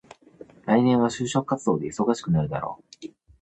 [0.65, 3.07] 来年は就職活動で忙しくなるだろう。